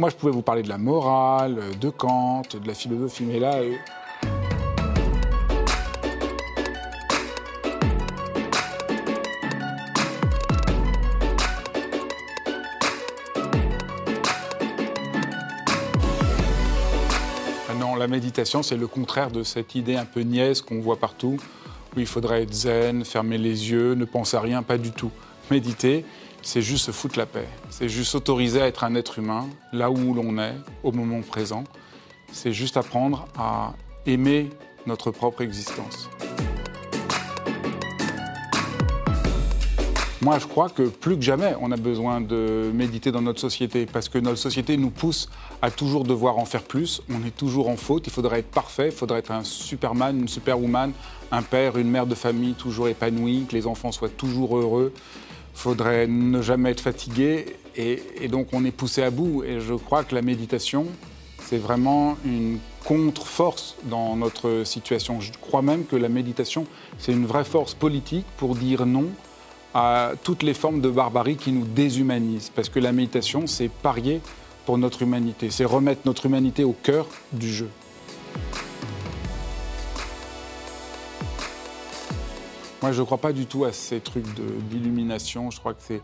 Moi, 0.00 0.10
je 0.10 0.16
pouvais 0.16 0.32
vous 0.32 0.42
parler 0.42 0.64
de 0.64 0.68
la 0.68 0.76
morale, 0.76 1.60
de 1.80 1.88
Kant, 1.88 2.42
de 2.52 2.66
la 2.66 2.74
philosophie, 2.74 3.22
mais 3.22 3.38
là... 3.38 3.58
euh, 3.58 3.76
Ah 17.68 17.74
Non, 17.74 17.94
la 17.96 18.06
méditation, 18.08 18.62
c'est 18.62 18.76
le 18.76 18.86
contraire 18.86 19.30
de 19.30 19.42
cette 19.42 19.74
idée 19.74 19.96
un 19.96 20.04
peu 20.04 20.20
niaise 20.20 20.60
qu'on 20.60 20.80
voit 20.80 20.96
partout, 20.98 21.36
où 21.96 22.00
il 22.00 22.06
faudrait 22.06 22.42
être 22.42 22.52
zen, 22.52 23.04
fermer 23.04 23.38
les 23.38 23.70
yeux, 23.70 23.94
ne 23.94 24.04
penser 24.04 24.36
à 24.36 24.40
rien, 24.40 24.62
pas 24.62 24.78
du 24.78 24.90
tout. 24.92 25.10
Méditer, 25.50 26.04
c'est 26.44 26.62
juste 26.62 26.84
se 26.84 26.90
foutre 26.90 27.18
la 27.18 27.26
paix. 27.26 27.48
C'est 27.70 27.88
juste 27.88 28.12
s'autoriser 28.12 28.60
à 28.60 28.66
être 28.66 28.84
un 28.84 28.94
être 28.94 29.18
humain, 29.18 29.48
là 29.72 29.90
où 29.90 30.14
l'on 30.14 30.38
est, 30.38 30.54
au 30.82 30.92
moment 30.92 31.22
présent. 31.22 31.64
C'est 32.32 32.52
juste 32.52 32.76
apprendre 32.76 33.26
à 33.36 33.72
aimer 34.06 34.50
notre 34.86 35.10
propre 35.10 35.40
existence. 35.40 36.10
Moi, 40.20 40.38
je 40.38 40.46
crois 40.46 40.70
que 40.70 40.82
plus 40.84 41.16
que 41.16 41.22
jamais, 41.22 41.54
on 41.60 41.70
a 41.70 41.76
besoin 41.76 42.20
de 42.20 42.70
méditer 42.72 43.10
dans 43.12 43.20
notre 43.20 43.40
société, 43.40 43.84
parce 43.84 44.08
que 44.08 44.18
notre 44.18 44.38
société 44.38 44.76
nous 44.76 44.90
pousse 44.90 45.28
à 45.60 45.70
toujours 45.70 46.04
devoir 46.04 46.38
en 46.38 46.44
faire 46.44 46.62
plus. 46.62 47.02
On 47.10 47.26
est 47.26 47.36
toujours 47.36 47.68
en 47.68 47.76
faute, 47.76 48.06
il 48.06 48.12
faudrait 48.12 48.40
être 48.40 48.50
parfait, 48.50 48.86
il 48.86 48.92
faudrait 48.92 49.18
être 49.18 49.32
un 49.32 49.44
superman, 49.44 50.20
une 50.20 50.28
superwoman, 50.28 50.92
un 51.30 51.42
père, 51.42 51.76
une 51.76 51.90
mère 51.90 52.06
de 52.06 52.14
famille 52.14 52.54
toujours 52.54 52.88
épanoui, 52.88 53.44
que 53.48 53.54
les 53.54 53.66
enfants 53.66 53.92
soient 53.92 54.08
toujours 54.08 54.56
heureux. 54.56 54.92
Faudrait 55.54 56.06
ne 56.06 56.42
jamais 56.42 56.70
être 56.70 56.80
fatigué, 56.80 57.56
et, 57.76 58.02
et 58.20 58.28
donc 58.28 58.48
on 58.52 58.64
est 58.64 58.70
poussé 58.70 59.02
à 59.02 59.10
bout. 59.10 59.44
Et 59.44 59.60
je 59.60 59.74
crois 59.74 60.04
que 60.04 60.14
la 60.14 60.22
méditation, 60.22 60.86
c'est 61.42 61.58
vraiment 61.58 62.16
une 62.24 62.58
contre-force 62.84 63.76
dans 63.84 64.16
notre 64.16 64.62
situation. 64.64 65.20
Je 65.20 65.32
crois 65.40 65.62
même 65.62 65.86
que 65.86 65.96
la 65.96 66.08
méditation, 66.08 66.66
c'est 66.98 67.12
une 67.12 67.26
vraie 67.26 67.44
force 67.44 67.74
politique 67.74 68.26
pour 68.36 68.54
dire 68.54 68.86
non 68.86 69.06
à 69.74 70.12
toutes 70.22 70.42
les 70.42 70.54
formes 70.54 70.80
de 70.80 70.88
barbarie 70.90 71.36
qui 71.36 71.50
nous 71.50 71.64
déshumanisent. 71.64 72.50
Parce 72.54 72.68
que 72.68 72.78
la 72.78 72.92
méditation, 72.92 73.46
c'est 73.46 73.68
parier 73.68 74.20
pour 74.66 74.78
notre 74.78 75.02
humanité, 75.02 75.50
c'est 75.50 75.64
remettre 75.64 76.02
notre 76.04 76.26
humanité 76.26 76.64
au 76.64 76.72
cœur 76.72 77.06
du 77.32 77.52
jeu. 77.52 77.68
Moi, 82.84 82.92
je 82.92 83.00
ne 83.00 83.06
crois 83.06 83.16
pas 83.16 83.32
du 83.32 83.46
tout 83.46 83.64
à 83.64 83.72
ces 83.72 83.98
trucs 83.98 84.26
d'illumination. 84.68 85.50
Je 85.50 85.58
crois 85.58 85.72
que 85.72 85.80
c'est 85.80 86.02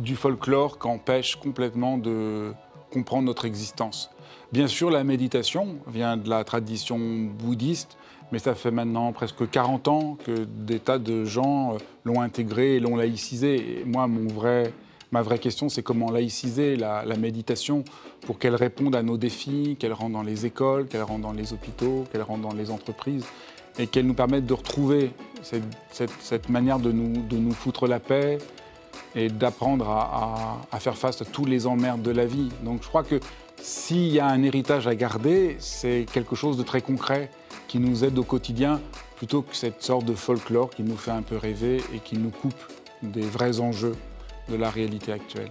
du 0.00 0.16
folklore 0.16 0.76
qui 0.80 0.88
empêche 0.88 1.36
complètement 1.36 1.98
de 1.98 2.52
comprendre 2.92 3.26
notre 3.26 3.44
existence. 3.44 4.10
Bien 4.50 4.66
sûr, 4.66 4.90
la 4.90 5.04
méditation 5.04 5.76
vient 5.86 6.16
de 6.16 6.28
la 6.28 6.42
tradition 6.42 6.98
bouddhiste, 6.98 7.96
mais 8.32 8.40
ça 8.40 8.56
fait 8.56 8.72
maintenant 8.72 9.12
presque 9.12 9.48
40 9.48 9.86
ans 9.86 10.18
que 10.26 10.48
des 10.48 10.80
tas 10.80 10.98
de 10.98 11.24
gens 11.24 11.74
euh, 11.74 11.78
l'ont 12.04 12.20
intégré 12.20 12.74
et 12.74 12.80
l'ont 12.80 12.96
laïcisé. 12.96 13.82
Et 13.82 13.84
moi, 13.84 14.08
ma 15.12 15.22
vraie 15.22 15.38
question, 15.38 15.68
c'est 15.68 15.84
comment 15.84 16.10
laïciser 16.10 16.74
la, 16.74 17.04
la 17.04 17.16
méditation 17.16 17.84
pour 18.22 18.40
qu'elle 18.40 18.56
réponde 18.56 18.96
à 18.96 19.04
nos 19.04 19.16
défis, 19.16 19.76
qu'elle 19.78 19.92
rentre 19.92 20.14
dans 20.14 20.24
les 20.24 20.44
écoles, 20.44 20.88
qu'elle 20.88 21.04
rentre 21.04 21.22
dans 21.22 21.32
les 21.34 21.52
hôpitaux, 21.52 22.04
qu'elle 22.10 22.22
rentre 22.22 22.42
dans 22.42 22.54
les 22.54 22.72
entreprises 22.72 23.26
et 23.78 23.86
qu'elle 23.86 24.06
nous 24.06 24.14
permette 24.14 24.46
de 24.46 24.54
retrouver 24.54 25.12
cette, 25.42 26.10
cette- 26.22 26.48
manière 26.48 26.78
de 26.78 26.92
nous, 26.92 27.22
de 27.22 27.36
nous 27.36 27.52
foutre 27.52 27.86
la 27.86 27.98
paix 28.00 28.38
et 29.14 29.28
d'apprendre 29.28 29.88
à- 29.88 30.60
à 30.70 30.80
faire 30.80 30.96
face 30.96 31.20
à 31.22 31.24
tous 31.24 31.44
les 31.44 31.66
emmerdes 31.66 32.02
de 32.02 32.10
la 32.10 32.26
vie. 32.26 32.48
Donc 32.62 32.82
je 32.82 32.88
crois 32.88 33.02
que 33.02 33.20
s'il 33.60 34.08
y 34.08 34.20
a 34.20 34.26
un 34.26 34.42
héritage 34.42 34.86
à 34.86 34.94
garder, 34.94 35.56
c'est 35.58 36.06
quelque 36.12 36.34
chose 36.36 36.56
de 36.56 36.62
très 36.62 36.80
concret 36.80 37.30
qui 37.68 37.78
nous 37.78 38.04
aide 38.04 38.18
au 38.18 38.24
quotidien 38.24 38.80
plutôt 39.16 39.42
que 39.42 39.54
cette 39.54 39.82
sorte 39.82 40.04
de 40.06 40.14
folklore 40.14 40.70
qui 40.70 40.82
nous 40.82 40.96
fait 40.96 41.10
un 41.10 41.22
peu 41.22 41.36
rêver 41.36 41.82
et 41.94 41.98
qui 41.98 42.16
nous 42.16 42.30
coupe 42.30 42.54
des 43.02 43.20
vrais 43.20 43.60
enjeux 43.60 43.94
de 44.48 44.56
la 44.56 44.70
réalité 44.70 45.12
actuelle. 45.12 45.50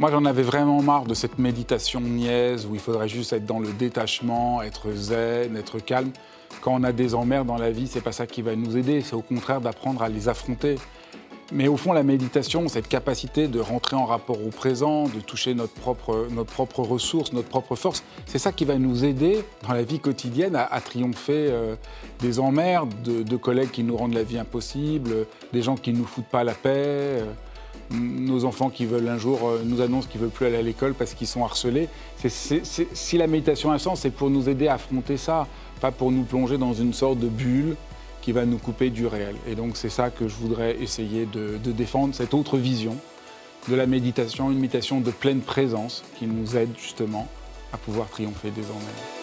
Moi, 0.00 0.10
j'en 0.10 0.24
avais 0.24 0.42
vraiment 0.42 0.80
marre 0.80 1.04
de 1.04 1.12
cette 1.12 1.38
méditation 1.38 2.00
niaise 2.00 2.64
où 2.64 2.72
il 2.72 2.80
faudrait 2.80 3.06
juste 3.06 3.34
être 3.34 3.44
dans 3.44 3.60
le 3.60 3.70
détachement, 3.70 4.62
être 4.62 4.90
zen, 4.92 5.58
être 5.58 5.78
calme. 5.78 6.10
Quand 6.62 6.72
on 6.72 6.84
a 6.84 6.92
des 6.92 7.14
emmerdes 7.14 7.46
dans 7.46 7.58
la 7.58 7.70
vie, 7.70 7.86
c'est 7.86 8.00
pas 8.00 8.10
ça 8.10 8.26
qui 8.26 8.40
va 8.40 8.56
nous 8.56 8.78
aider, 8.78 9.02
c'est 9.02 9.12
au 9.12 9.20
contraire 9.20 9.60
d'apprendre 9.60 10.02
à 10.02 10.08
les 10.08 10.30
affronter. 10.30 10.76
Mais 11.52 11.68
au 11.68 11.76
fond, 11.76 11.92
la 11.92 12.02
méditation, 12.02 12.66
cette 12.68 12.88
capacité 12.88 13.46
de 13.46 13.60
rentrer 13.60 13.94
en 13.94 14.06
rapport 14.06 14.42
au 14.42 14.48
présent, 14.48 15.04
de 15.04 15.20
toucher 15.20 15.52
notre 15.52 15.74
propre, 15.74 16.28
notre 16.30 16.50
propre 16.50 16.80
ressource, 16.80 17.34
notre 17.34 17.48
propre 17.48 17.76
force, 17.76 18.02
c'est 18.24 18.38
ça 18.38 18.52
qui 18.52 18.64
va 18.64 18.78
nous 18.78 19.04
aider 19.04 19.44
dans 19.68 19.74
la 19.74 19.82
vie 19.82 20.00
quotidienne 20.00 20.56
à, 20.56 20.80
triompher 20.80 21.48
euh, 21.50 21.74
des 22.20 22.40
emmerdes, 22.40 22.94
de, 23.02 23.22
de 23.22 23.36
collègues 23.36 23.70
qui 23.70 23.84
nous 23.84 23.98
rendent 23.98 24.14
la 24.14 24.22
vie 24.22 24.38
impossible, 24.38 25.26
des 25.52 25.60
gens 25.60 25.76
qui 25.76 25.92
ne 25.92 25.98
nous 25.98 26.06
foutent 26.06 26.24
pas 26.24 26.42
la 26.42 26.54
paix. 26.54 26.70
euh, 27.20 27.24
nos 27.90 28.44
enfants 28.44 28.70
qui 28.70 28.86
veulent 28.86 29.08
un 29.08 29.18
jour 29.18 29.48
euh, 29.48 29.62
nous 29.64 29.80
annoncent 29.80 30.08
qu'ils 30.08 30.20
ne 30.20 30.26
veulent 30.26 30.34
plus 30.34 30.46
aller 30.46 30.56
à 30.56 30.62
l'école 30.62 30.94
parce 30.94 31.14
qu'ils 31.14 31.26
sont 31.26 31.44
harcelés. 31.44 31.88
Si 32.26 33.18
la 33.18 33.26
méditation 33.26 33.70
a 33.70 33.74
un 33.74 33.78
sens, 33.78 34.00
c'est 34.00 34.10
pour 34.10 34.30
nous 34.30 34.48
aider 34.48 34.68
à 34.68 34.74
affronter 34.74 35.16
ça, 35.16 35.46
pas 35.80 35.90
pour 35.90 36.12
nous 36.12 36.22
plonger 36.22 36.58
dans 36.58 36.72
une 36.72 36.92
sorte 36.92 37.18
de 37.18 37.28
bulle 37.28 37.76
qui 38.22 38.32
va 38.32 38.44
nous 38.44 38.58
couper 38.58 38.90
du 38.90 39.06
réel. 39.06 39.34
Et 39.48 39.54
donc 39.54 39.76
c'est 39.76 39.88
ça 39.88 40.10
que 40.10 40.28
je 40.28 40.34
voudrais 40.34 40.76
essayer 40.80 41.26
de, 41.26 41.58
défendre, 41.72 42.14
cette 42.14 42.34
autre 42.34 42.58
vision 42.58 42.96
de 43.68 43.74
la 43.74 43.86
méditation, 43.86 44.50
une 44.50 44.58
méditation 44.58 45.00
de 45.00 45.10
pleine 45.10 45.40
présence 45.40 46.04
qui 46.18 46.26
nous 46.26 46.56
aide 46.56 46.70
justement 46.78 47.28
à 47.72 47.78
pouvoir 47.78 48.08
triompher 48.08 48.48
emmerdes. 48.48 49.19